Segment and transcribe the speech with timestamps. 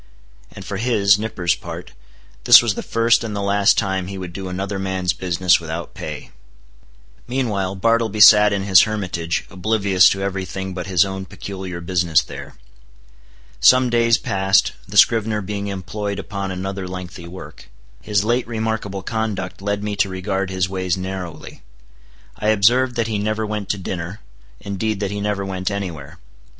[0.51, 1.91] And for his (Nippers') part,
[2.45, 5.93] this was the first and the last time he would do another man's business without
[5.93, 6.31] pay.
[7.27, 12.23] Meanwhile Bartleby sat in his hermitage, oblivious to every thing but his own peculiar business
[12.23, 12.55] there.
[13.59, 17.69] Some days passed, the scrivener being employed upon another lengthy work.
[18.01, 21.61] His late remarkable conduct led me to regard his ways narrowly.
[22.37, 24.19] I observed that he never went to dinner;
[24.59, 26.17] indeed that he never went any where.